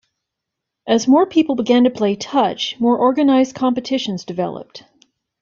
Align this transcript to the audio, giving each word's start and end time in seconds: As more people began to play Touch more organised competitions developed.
As 0.87 1.07
more 1.07 1.27
people 1.27 1.53
began 1.53 1.83
to 1.83 1.91
play 1.91 2.15
Touch 2.15 2.75
more 2.79 2.99
organised 2.99 3.53
competitions 3.53 4.25
developed. 4.25 4.83